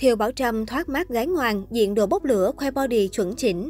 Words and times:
Thiều 0.00 0.16
Bảo 0.16 0.32
Trâm 0.32 0.66
thoát 0.66 0.88
mát 0.88 1.08
gái 1.08 1.26
ngoan, 1.26 1.62
diện 1.70 1.94
đồ 1.94 2.06
bốc 2.06 2.24
lửa, 2.24 2.52
khoe 2.56 2.70
body 2.70 3.08
chuẩn 3.08 3.34
chỉnh. 3.36 3.68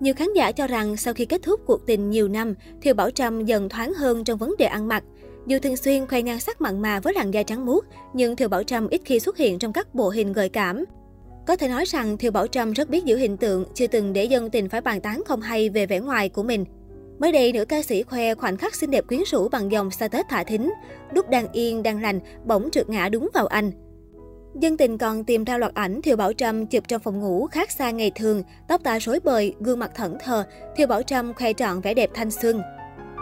Nhiều 0.00 0.14
khán 0.14 0.28
giả 0.36 0.52
cho 0.52 0.66
rằng 0.66 0.96
sau 0.96 1.14
khi 1.14 1.24
kết 1.24 1.42
thúc 1.42 1.60
cuộc 1.66 1.86
tình 1.86 2.10
nhiều 2.10 2.28
năm, 2.28 2.54
Thiều 2.82 2.94
Bảo 2.94 3.10
Trâm 3.10 3.44
dần 3.44 3.68
thoáng 3.68 3.94
hơn 3.94 4.24
trong 4.24 4.38
vấn 4.38 4.54
đề 4.58 4.66
ăn 4.66 4.88
mặc. 4.88 5.04
Dù 5.46 5.58
thường 5.58 5.76
xuyên 5.76 6.06
khoe 6.06 6.22
nhan 6.22 6.40
sắc 6.40 6.60
mặn 6.60 6.82
mà 6.82 7.00
với 7.00 7.14
làn 7.14 7.30
da 7.30 7.42
trắng 7.42 7.66
muốt, 7.66 7.84
nhưng 8.14 8.36
Thiều 8.36 8.48
Bảo 8.48 8.62
Trâm 8.62 8.88
ít 8.88 9.00
khi 9.04 9.20
xuất 9.20 9.36
hiện 9.36 9.58
trong 9.58 9.72
các 9.72 9.94
bộ 9.94 10.08
hình 10.08 10.32
gợi 10.32 10.48
cảm. 10.48 10.84
Có 11.46 11.56
thể 11.56 11.68
nói 11.68 11.84
rằng 11.84 12.16
Thiều 12.16 12.30
Bảo 12.30 12.46
Trâm 12.46 12.72
rất 12.72 12.90
biết 12.90 13.04
giữ 13.04 13.16
hình 13.16 13.36
tượng, 13.36 13.64
chưa 13.74 13.86
từng 13.86 14.12
để 14.12 14.24
dân 14.24 14.50
tình 14.50 14.68
phải 14.68 14.80
bàn 14.80 15.00
tán 15.00 15.22
không 15.26 15.40
hay 15.40 15.68
về 15.68 15.86
vẻ 15.86 16.00
ngoài 16.00 16.28
của 16.28 16.42
mình. 16.42 16.64
Mới 17.18 17.32
đây, 17.32 17.52
nữ 17.52 17.64
ca 17.64 17.82
sĩ 17.82 18.02
khoe 18.02 18.34
khoảnh 18.34 18.56
khắc 18.56 18.74
xinh 18.74 18.90
đẹp 18.90 19.06
quyến 19.08 19.20
rũ 19.26 19.48
bằng 19.48 19.72
dòng 19.72 19.90
status 19.90 20.26
thả 20.28 20.44
thính. 20.44 20.72
Lúc 21.14 21.30
đang 21.30 21.52
yên, 21.52 21.82
đang 21.82 22.02
lành, 22.02 22.20
bỗng 22.46 22.70
trượt 22.70 22.88
ngã 22.88 23.08
đúng 23.08 23.28
vào 23.34 23.46
anh. 23.46 23.72
Dân 24.54 24.76
tình 24.76 24.98
còn 24.98 25.24
tìm 25.24 25.44
ra 25.44 25.58
loạt 25.58 25.74
ảnh 25.74 26.02
Thiều 26.02 26.16
Bảo 26.16 26.32
Trâm 26.32 26.66
chụp 26.66 26.88
trong 26.88 27.00
phòng 27.00 27.20
ngủ 27.20 27.46
khác 27.46 27.70
xa 27.70 27.90
ngày 27.90 28.12
thường, 28.14 28.42
tóc 28.68 28.80
tai 28.84 28.98
rối 28.98 29.20
bời, 29.20 29.54
gương 29.60 29.78
mặt 29.78 29.90
thẫn 29.94 30.16
thờ, 30.24 30.44
Thiều 30.76 30.86
Bảo 30.86 31.02
Trâm 31.02 31.34
khoe 31.34 31.52
trọn 31.52 31.80
vẻ 31.80 31.94
đẹp 31.94 32.10
thanh 32.14 32.30
xuân. 32.30 32.62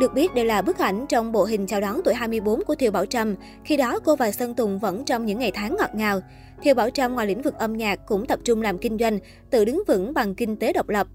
Được 0.01 0.15
biết 0.15 0.35
đây 0.35 0.45
là 0.45 0.63
bức 0.63 0.79
ảnh 0.79 1.07
trong 1.09 1.33
bộ 1.33 1.45
hình 1.45 1.67
chào 1.67 1.81
đón 1.81 2.01
tuổi 2.05 2.15
24 2.15 2.65
của 2.65 2.75
Thiều 2.75 2.91
Bảo 2.91 3.07
Trâm, 3.07 3.35
khi 3.65 3.77
đó 3.77 4.01
cô 4.05 4.17
và 4.17 4.31
Sơn 4.31 4.55
Tùng 4.55 4.79
vẫn 4.79 5.05
trong 5.05 5.27
những 5.27 5.39
ngày 5.39 5.51
tháng 5.55 5.77
ngọt 5.79 5.91
ngào. 5.95 6.21
Thiều 6.63 6.75
Bảo 6.75 6.91
Trâm 6.91 7.15
ngoài 7.15 7.27
lĩnh 7.27 7.43
vực 7.43 7.55
âm 7.59 7.77
nhạc 7.77 8.07
cũng 8.07 8.27
tập 8.27 8.39
trung 8.45 8.63
làm 8.63 8.79
kinh 8.79 8.99
doanh, 8.99 9.19
tự 9.51 9.65
đứng 9.65 9.83
vững 9.89 10.15
bằng 10.15 10.35
kinh 10.35 10.57
tế 10.57 10.73
độc 10.73 10.89
lập. 10.89 11.07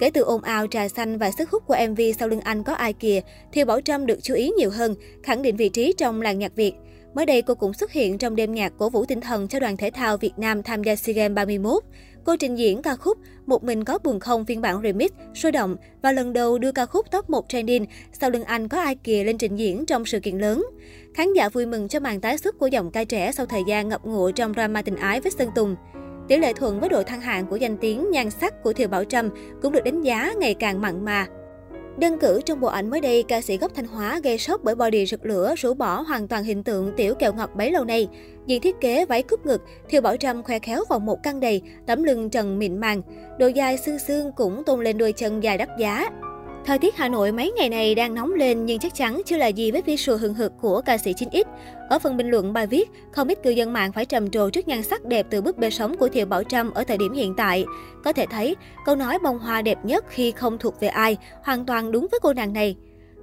Kể 0.00 0.10
từ 0.10 0.22
ồn 0.22 0.42
ào 0.42 0.66
trà 0.66 0.88
xanh 0.88 1.18
và 1.18 1.30
sức 1.38 1.50
hút 1.50 1.62
của 1.66 1.76
MV 1.90 2.00
Sau 2.18 2.28
lưng 2.28 2.40
anh 2.40 2.62
có 2.62 2.74
ai 2.74 2.92
kìa, 2.92 3.20
Thiều 3.52 3.66
Bảo 3.66 3.80
Trâm 3.80 4.06
được 4.06 4.18
chú 4.22 4.34
ý 4.34 4.50
nhiều 4.58 4.70
hơn, 4.70 4.94
khẳng 5.22 5.42
định 5.42 5.56
vị 5.56 5.68
trí 5.68 5.94
trong 5.98 6.22
làng 6.22 6.38
nhạc 6.38 6.56
Việt. 6.56 6.74
Mới 7.14 7.26
đây, 7.26 7.42
cô 7.42 7.54
cũng 7.54 7.74
xuất 7.74 7.92
hiện 7.92 8.18
trong 8.18 8.36
đêm 8.36 8.54
nhạc 8.54 8.72
cổ 8.78 8.90
vũ 8.90 9.04
tinh 9.04 9.20
thần 9.20 9.48
cho 9.48 9.60
đoàn 9.60 9.76
thể 9.76 9.90
thao 9.90 10.16
Việt 10.16 10.32
Nam 10.36 10.62
tham 10.62 10.84
gia 10.84 10.96
SEA 10.96 11.14
Games 11.14 11.34
31. 11.34 11.82
Cô 12.24 12.36
trình 12.36 12.54
diễn 12.54 12.82
ca 12.82 12.96
khúc 12.96 13.18
Một 13.46 13.64
mình 13.64 13.84
có 13.84 13.98
buồn 13.98 14.20
không 14.20 14.44
phiên 14.44 14.60
bản 14.60 14.80
remix, 14.82 15.10
sôi 15.34 15.52
động 15.52 15.76
và 16.02 16.12
lần 16.12 16.32
đầu 16.32 16.58
đưa 16.58 16.72
ca 16.72 16.86
khúc 16.86 17.10
top 17.10 17.30
1 17.30 17.48
trending 17.48 17.86
Sau 18.12 18.30
lưng 18.30 18.44
anh 18.44 18.68
có 18.68 18.80
ai 18.80 18.94
kìa 18.94 19.24
lên 19.24 19.38
trình 19.38 19.56
diễn 19.56 19.86
trong 19.86 20.04
sự 20.04 20.20
kiện 20.20 20.38
lớn. 20.38 20.66
Khán 21.14 21.32
giả 21.32 21.48
vui 21.48 21.66
mừng 21.66 21.88
cho 21.88 22.00
màn 22.00 22.20
tái 22.20 22.38
xuất 22.38 22.58
của 22.58 22.66
giọng 22.66 22.90
ca 22.90 23.04
trẻ 23.04 23.32
sau 23.32 23.46
thời 23.46 23.62
gian 23.66 23.88
ngập 23.88 24.04
ngụa 24.04 24.30
trong 24.30 24.52
drama 24.54 24.82
tình 24.82 24.96
ái 24.96 25.20
với 25.20 25.32
Sơn 25.38 25.48
Tùng. 25.54 25.76
Tỷ 26.28 26.36
lệ 26.36 26.52
thuận 26.52 26.80
với 26.80 26.88
độ 26.88 27.02
thăng 27.02 27.20
hạng 27.20 27.46
của 27.46 27.56
danh 27.56 27.76
tiếng 27.76 28.10
nhan 28.10 28.30
sắc 28.30 28.62
của 28.62 28.72
Thiều 28.72 28.88
Bảo 28.88 29.04
Trâm 29.04 29.30
cũng 29.62 29.72
được 29.72 29.84
đánh 29.84 30.02
giá 30.02 30.32
ngày 30.38 30.54
càng 30.54 30.80
mặn 30.80 31.04
mà. 31.04 31.26
Đơn 31.98 32.18
cử 32.18 32.40
trong 32.44 32.60
bộ 32.60 32.68
ảnh 32.68 32.90
mới 32.90 33.00
đây, 33.00 33.24
ca 33.28 33.40
sĩ 33.40 33.56
gốc 33.56 33.72
Thanh 33.74 33.86
Hóa 33.86 34.20
gây 34.24 34.38
sốc 34.38 34.60
bởi 34.64 34.74
body 34.74 35.06
rực 35.06 35.26
lửa, 35.26 35.54
rũ 35.56 35.74
bỏ 35.74 36.00
hoàn 36.00 36.28
toàn 36.28 36.44
hình 36.44 36.62
tượng 36.62 36.92
tiểu 36.96 37.14
kẹo 37.14 37.32
ngọt 37.32 37.50
bấy 37.54 37.70
lâu 37.70 37.84
nay. 37.84 38.08
Diện 38.46 38.62
thiết 38.62 38.76
kế 38.80 39.06
váy 39.06 39.22
cúp 39.22 39.46
ngực, 39.46 39.62
Thiều 39.88 40.00
Bảo 40.00 40.16
Trâm 40.16 40.42
khoe 40.42 40.58
khéo 40.58 40.84
vòng 40.88 41.06
một 41.06 41.22
căng 41.22 41.40
đầy, 41.40 41.62
tấm 41.86 42.02
lưng 42.02 42.30
trần 42.30 42.58
mịn 42.58 42.78
màng. 42.78 43.02
Độ 43.38 43.46
dài 43.46 43.78
xương 43.78 43.98
xương 43.98 44.32
cũng 44.36 44.64
tôn 44.64 44.84
lên 44.84 44.98
đôi 44.98 45.12
chân 45.12 45.42
dài 45.42 45.58
đắt 45.58 45.68
giá. 45.78 46.10
Thời 46.66 46.78
tiết 46.78 46.96
Hà 46.96 47.08
Nội 47.08 47.32
mấy 47.32 47.52
ngày 47.56 47.68
này 47.68 47.94
đang 47.94 48.14
nóng 48.14 48.34
lên 48.34 48.66
nhưng 48.66 48.78
chắc 48.78 48.94
chắn 48.94 49.22
chưa 49.26 49.36
là 49.36 49.46
gì 49.46 49.70
với 49.70 49.82
visual 49.82 50.18
hừng 50.18 50.34
hực 50.34 50.52
của 50.60 50.80
ca 50.80 50.98
sĩ 50.98 51.12
9X. 51.12 51.44
Ở 51.88 51.98
phần 51.98 52.16
bình 52.16 52.30
luận 52.30 52.52
bài 52.52 52.66
viết, 52.66 52.90
không 53.12 53.28
ít 53.28 53.42
cư 53.42 53.50
dân 53.50 53.72
mạng 53.72 53.92
phải 53.92 54.04
trầm 54.04 54.30
trồ 54.30 54.50
trước 54.50 54.68
nhan 54.68 54.82
sắc 54.82 55.04
đẹp 55.04 55.26
từ 55.30 55.42
bức 55.42 55.58
bê 55.58 55.70
sống 55.70 55.96
của 55.96 56.08
Thiều 56.08 56.26
Bảo 56.26 56.42
Trâm 56.44 56.70
ở 56.74 56.84
thời 56.84 56.98
điểm 56.98 57.12
hiện 57.12 57.34
tại. 57.36 57.64
Có 58.04 58.12
thể 58.12 58.26
thấy, 58.30 58.56
câu 58.84 58.96
nói 58.96 59.18
bông 59.18 59.38
hoa 59.38 59.62
đẹp 59.62 59.78
nhất 59.84 60.04
khi 60.08 60.30
không 60.30 60.58
thuộc 60.58 60.80
về 60.80 60.88
ai 60.88 61.16
hoàn 61.42 61.66
toàn 61.66 61.92
đúng 61.92 62.06
với 62.10 62.20
cô 62.22 62.32
nàng 62.32 62.52
này. 62.52 62.76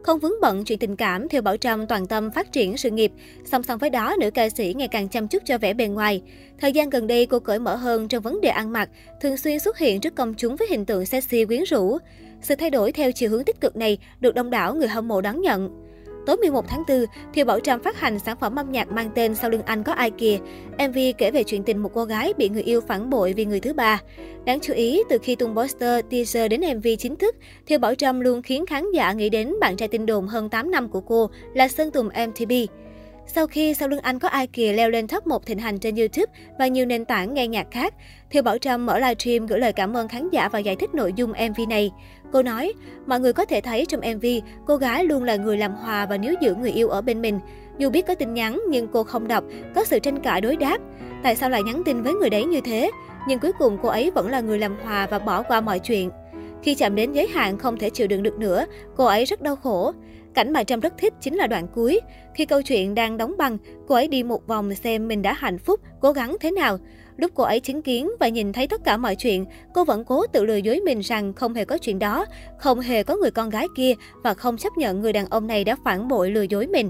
Không 0.04 0.20
vướng 0.20 0.42
bận 0.42 0.66
chuyện 0.66 0.80
tình 0.80 0.96
cảm, 0.96 1.30
Thiều 1.30 1.42
Bảo 1.42 1.58
Trâm 1.58 1.88
toàn 1.88 2.08
tâm 2.08 2.32
phát 2.32 2.52
triển 2.52 2.78
sự 2.78 2.90
nghiệp. 2.90 3.12
Song 3.46 3.64
song 3.64 3.80
với 3.80 3.90
đó, 3.90 4.16
nữ 4.20 4.32
ca 4.32 4.50
sĩ 4.50 4.73
ngày 4.78 4.88
càng 4.88 5.09
chăm 5.09 5.28
chút 5.28 5.44
cho 5.46 5.58
vẻ 5.58 5.73
bề 5.73 5.88
ngoài. 5.88 6.22
Thời 6.59 6.72
gian 6.72 6.90
gần 6.90 7.08
đây, 7.08 7.26
cô 7.26 7.40
cởi 7.40 7.59
mở 7.59 7.76
hơn 7.76 8.08
trong 8.08 8.24
vấn 8.24 8.42
đề 8.42 8.50
ăn 8.50 8.72
mặc, 8.72 8.90
thường 9.22 9.38
xuyên 9.38 9.59
xuất 9.59 9.78
hiện 9.78 10.02
trước 10.02 10.16
công 10.16 10.34
chúng 10.34 10.56
với 10.56 10.68
hình 10.68 10.86
tượng 10.86 11.06
sexy 11.06 11.46
quyến 11.46 11.64
rũ. 11.64 11.98
Sự 12.42 12.56
thay 12.56 12.70
đổi 12.70 12.92
theo 12.92 13.12
chiều 13.12 13.30
hướng 13.30 13.44
tích 13.44 13.62
cực 13.62 13.76
này 13.76 13.98
được 14.20 14.36
đông 14.36 14.50
đảo 14.50 14.75
người 14.75 14.88
hâm 14.88 15.08
mộ 15.08 15.22
đón 15.22 15.42
nhận. 15.42 15.82
Tối 16.25 16.38
11 16.38 16.66
tháng 16.67 16.84
4, 16.88 17.06
Thiều 17.34 17.45
Bảo 17.45 17.59
Trâm 17.59 17.84
phát 17.84 18.00
hành 18.00 18.19
sản 18.19 18.38
phẩm 18.39 18.56
âm 18.56 18.72
nhạc 18.72 18.91
mang 18.91 19.09
tên 19.16 19.35
Sau 19.35 19.50
lưng 19.50 19.61
anh 19.66 19.84
có 19.84 19.94
ai 19.94 20.11
kìa. 20.11 20.38
MV 20.78 20.97
kể 21.17 21.31
về 21.31 21.44
chuyện 21.44 21.63
tình 21.63 21.78
một 21.78 21.91
cô 21.94 22.06
gái 22.06 22.34
bị 22.38 22.50
người 22.50 22.63
yêu 22.63 22.81
phản 22.81 23.09
bội 23.09 23.34
vì 23.34 23.45
người 23.45 23.59
thứ 23.59 23.73
ba. 23.73 24.01
Đáng 24.45 24.59
chú 24.59 24.73
ý, 24.73 25.03
từ 25.09 25.17
khi 25.23 25.35
tung 25.35 25.56
poster, 25.56 26.06
teaser 26.09 26.51
đến 26.51 26.62
MV 26.78 26.88
chính 27.00 27.16
thức, 27.16 27.35
Thiều 27.66 27.79
Bảo 27.79 27.95
Trâm 27.95 28.19
luôn 28.19 28.41
khiến 28.41 28.66
khán 28.66 28.91
giả 28.91 29.13
nghĩ 29.13 29.29
đến 29.29 29.53
bạn 29.62 29.78
trai 29.78 29.88
tin 29.88 30.06
đồn 30.06 30.28
hơn 30.28 30.50
8 30.50 30.72
năm 30.72 30.89
của 30.89 31.01
cô 31.01 31.29
là 31.53 31.67
Sơn 31.67 31.91
Tùng 31.91 32.07
mtp. 32.07 32.51
Sau 33.28 33.47
khi 33.47 33.73
Sau 33.73 33.89
lưng 33.89 34.00
anh 34.00 34.19
có 34.19 34.28
ai 34.28 34.47
kìa 34.47 34.73
leo 34.73 34.89
lên 34.89 35.07
top 35.07 35.28
1 35.28 35.45
thịnh 35.45 35.59
hành 35.59 35.79
trên 35.79 35.95
YouTube 35.95 36.34
và 36.59 36.67
nhiều 36.67 36.85
nền 36.85 37.06
tảng 37.06 37.34
nghe 37.34 37.47
nhạc 37.47 37.67
khác, 37.72 37.94
Thiều 38.29 38.44
Bảo 38.44 38.57
Trâm 38.57 38.85
mở 38.85 39.00
livestream 39.00 39.45
gửi 39.45 39.59
lời 39.59 39.73
cảm 39.73 39.97
ơn 39.97 40.07
khán 40.07 40.29
giả 40.29 40.50
và 40.50 40.59
giải 40.59 40.75
thích 40.75 40.94
nội 40.94 41.13
dung 41.16 41.29
MV 41.31 41.62
này. 41.69 41.91
Cô 42.31 42.44
nói, 42.44 42.73
mọi 43.06 43.19
người 43.19 43.33
có 43.33 43.45
thể 43.45 43.62
thấy 43.62 43.85
trong 43.85 44.01
MV, 44.16 44.25
cô 44.67 44.75
gái 44.75 45.06
luôn 45.06 45.23
là 45.23 45.35
người 45.35 45.57
làm 45.57 45.73
hòa 45.73 46.06
và 46.06 46.17
níu 46.17 46.33
giữ 46.41 46.56
người 46.56 46.72
yêu 46.72 46.89
ở 46.89 47.01
bên 47.01 47.22
mình. 47.22 47.39
Dù 47.78 47.89
biết 47.89 48.07
có 48.07 48.16
tin 48.16 48.33
nhắn 48.33 48.62
nhưng 48.69 48.88
cô 48.88 49.03
không 49.03 49.28
đọc, 49.28 49.44
có 49.75 49.83
sự 49.83 50.00
tranh 50.00 50.19
cãi 50.19 50.41
đối 50.41 50.56
đáp. 50.56 50.78
Tại 51.23 51.35
sao 51.35 51.50
lại 51.50 51.63
nhắn 51.63 51.81
tin 51.85 52.01
với 52.01 52.13
người 52.13 52.29
đấy 52.29 52.45
như 52.45 52.62
thế? 52.62 52.91
Nhưng 53.28 53.39
cuối 53.39 53.51
cùng 53.59 53.78
cô 53.81 53.89
ấy 53.89 54.12
vẫn 54.12 54.29
là 54.29 54.41
người 54.41 54.59
làm 54.59 54.78
hòa 54.83 55.07
và 55.07 55.19
bỏ 55.19 55.44
qua 55.44 55.62
mọi 55.62 55.79
chuyện. 55.79 56.09
Khi 56.63 56.75
chạm 56.75 56.95
đến 56.95 57.13
giới 57.13 57.28
hạn 57.28 57.57
không 57.57 57.78
thể 57.78 57.89
chịu 57.89 58.07
đựng 58.07 58.23
được 58.23 58.39
nữa, 58.39 58.66
cô 58.95 59.06
ấy 59.06 59.25
rất 59.25 59.41
đau 59.41 59.56
khổ. 59.56 59.94
Cảnh 60.33 60.53
mà 60.53 60.63
Trâm 60.63 60.79
rất 60.79 60.94
thích 60.97 61.13
chính 61.21 61.35
là 61.35 61.47
đoạn 61.47 61.67
cuối. 61.75 61.99
Khi 62.35 62.45
câu 62.45 62.61
chuyện 62.61 62.95
đang 62.95 63.17
đóng 63.17 63.35
băng, 63.38 63.57
cô 63.88 63.95
ấy 63.95 64.07
đi 64.07 64.23
một 64.23 64.47
vòng 64.47 64.75
xem 64.75 65.07
mình 65.07 65.21
đã 65.21 65.33
hạnh 65.33 65.57
phúc, 65.57 65.79
cố 66.01 66.11
gắng 66.11 66.35
thế 66.39 66.51
nào. 66.51 66.77
Lúc 67.17 67.31
cô 67.35 67.44
ấy 67.44 67.59
chứng 67.59 67.81
kiến 67.81 68.09
và 68.19 68.27
nhìn 68.27 68.53
thấy 68.53 68.67
tất 68.67 68.81
cả 68.83 68.97
mọi 68.97 69.16
chuyện, 69.16 69.45
cô 69.73 69.85
vẫn 69.85 70.03
cố 70.05 70.27
tự 70.27 70.45
lừa 70.45 70.55
dối 70.55 70.79
mình 70.85 70.99
rằng 70.99 71.33
không 71.33 71.53
hề 71.53 71.66
có 71.66 71.77
chuyện 71.77 71.99
đó, 71.99 72.25
không 72.59 72.79
hề 72.79 73.03
có 73.03 73.16
người 73.16 73.31
con 73.31 73.49
gái 73.49 73.67
kia 73.75 73.94
và 74.23 74.33
không 74.33 74.57
chấp 74.57 74.77
nhận 74.77 75.01
người 75.01 75.13
đàn 75.13 75.25
ông 75.25 75.47
này 75.47 75.63
đã 75.63 75.75
phản 75.85 76.07
bội 76.07 76.31
lừa 76.31 76.41
dối 76.41 76.67
mình. 76.67 76.89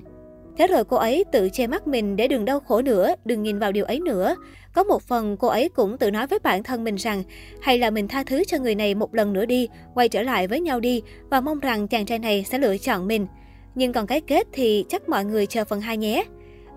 Thế 0.57 0.67
rồi 0.67 0.83
cô 0.85 0.97
ấy 0.97 1.23
tự 1.31 1.49
che 1.53 1.67
mắt 1.67 1.87
mình 1.87 2.15
để 2.15 2.27
đừng 2.27 2.45
đau 2.45 2.59
khổ 2.59 2.81
nữa, 2.81 3.15
đừng 3.25 3.43
nhìn 3.43 3.59
vào 3.59 3.71
điều 3.71 3.85
ấy 3.85 3.99
nữa. 3.99 4.35
Có 4.73 4.83
một 4.83 5.01
phần 5.01 5.37
cô 5.37 5.47
ấy 5.47 5.69
cũng 5.69 5.97
tự 5.97 6.11
nói 6.11 6.27
với 6.27 6.39
bản 6.39 6.63
thân 6.63 6.83
mình 6.83 6.95
rằng 6.95 7.23
hay 7.61 7.77
là 7.77 7.89
mình 7.89 8.07
tha 8.07 8.23
thứ 8.23 8.43
cho 8.43 8.57
người 8.57 8.75
này 8.75 8.95
một 8.95 9.15
lần 9.15 9.33
nữa 9.33 9.45
đi, 9.45 9.67
quay 9.93 10.09
trở 10.09 10.21
lại 10.21 10.47
với 10.47 10.61
nhau 10.61 10.79
đi 10.79 11.01
và 11.29 11.41
mong 11.41 11.59
rằng 11.59 11.87
chàng 11.87 12.05
trai 12.05 12.19
này 12.19 12.45
sẽ 12.49 12.57
lựa 12.57 12.77
chọn 12.77 13.07
mình. 13.07 13.27
Nhưng 13.75 13.93
còn 13.93 14.07
cái 14.07 14.21
kết 14.21 14.47
thì 14.53 14.85
chắc 14.89 15.09
mọi 15.09 15.25
người 15.25 15.45
chờ 15.45 15.65
phần 15.65 15.81
2 15.81 15.97
nhé. 15.97 16.23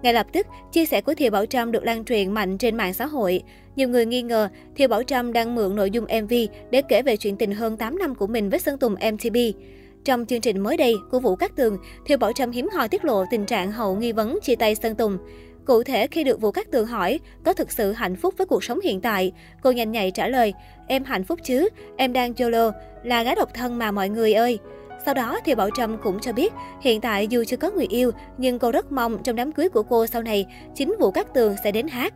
Ngay 0.03 0.15
lập 0.15 0.27
tức, 0.33 0.47
chia 0.73 0.87
sẻ 0.87 1.01
của 1.01 1.15
Thiều 1.15 1.31
Bảo 1.31 1.47
Trâm 1.47 1.73
được 1.73 1.85
lan 1.85 2.05
truyền 2.05 2.33
mạnh 2.33 2.59
trên 2.59 2.77
mạng 2.77 2.95
xã 2.95 3.07
hội. 3.07 3.43
Nhiều 3.77 3.89
người 3.89 4.07
nghi 4.07 4.23
ngờ 4.23 4.49
Thiều 4.77 4.89
Bảo 4.89 5.03
Trâm 5.03 5.33
đang 5.33 5.55
mượn 5.55 5.77
nội 5.77 5.91
dung 5.91 6.05
MV 6.23 6.35
để 6.71 6.83
kể 6.89 7.03
về 7.03 7.17
chuyện 7.17 7.37
tình 7.37 7.53
hơn 7.53 7.77
8 7.77 7.99
năm 7.99 8.15
của 8.15 8.27
mình 8.27 8.51
với 8.51 8.59
Sơn 8.59 8.79
Tùng 8.79 8.95
MTP. 8.95 9.37
Trong 10.07 10.27
chương 10.27 10.41
trình 10.41 10.59
mới 10.61 10.77
đây 10.77 10.97
của 11.11 11.21
Vũ 11.21 11.37
Cát 11.37 11.57
Tường, 11.57 11.79
Thiều 12.05 12.19
Bảo 12.19 12.33
Trâm 12.33 12.51
hiếm 12.51 12.69
hoi 12.73 12.89
tiết 12.89 13.05
lộ 13.05 13.25
tình 13.31 13.47
trạng 13.47 13.73
hậu 13.73 13.97
nghi 13.97 14.13
vấn 14.13 14.39
chia 14.43 14.57
tay 14.57 14.75
Sơn 14.75 14.95
Tùng. 14.95 15.19
Cụ 15.65 15.83
thể 15.83 16.07
khi 16.07 16.25
được 16.25 16.41
Vũ 16.41 16.51
Cát 16.51 16.71
Tường 16.71 16.87
hỏi 16.87 17.21
có 17.45 17.53
thực 17.53 17.73
sự 17.73 17.93
hạnh 17.93 18.17
phúc 18.17 18.35
với 18.37 18.47
cuộc 18.47 18.65
sống 18.65 18.81
hiện 18.81 19.01
tại, 19.01 19.33
cô 19.63 19.71
nhanh 19.71 19.93
nhạy 19.93 20.11
trả 20.11 20.29
lời, 20.29 20.55
em 20.87 21.05
hạnh 21.05 21.25
phúc 21.25 21.41
chứ, 21.45 21.69
em 21.97 22.13
đang 22.13 22.35
YOLO, 22.35 22.71
là 23.05 23.23
gái 23.23 23.35
độc 23.35 23.55
thân 23.55 23.79
mà 23.79 23.91
mọi 23.91 24.09
người 24.09 24.35
ơi. 24.35 24.59
Sau 25.05 25.15
đó 25.15 25.39
thì 25.45 25.55
Bảo 25.55 25.69
Trâm 25.77 25.97
cũng 26.03 26.21
cho 26.21 26.33
biết, 26.33 26.53
hiện 26.81 27.01
tại 27.01 27.29
dù 27.29 27.45
chưa 27.47 27.57
có 27.57 27.71
người 27.71 27.87
yêu, 27.91 28.11
nhưng 28.39 28.59
cô 28.59 28.71
rất 28.71 28.93
mong 28.93 29.23
trong 29.23 29.37
đám 29.37 29.53
cưới 29.53 29.69
của 29.69 29.83
cô 29.83 30.07
sau 30.07 30.23
này, 30.23 30.47
chính 30.75 30.97
Vũ 31.01 31.11
Cát 31.11 31.35
Tường 31.35 31.55
sẽ 31.65 31.73
đến 31.73 31.89
hát. 31.89 32.15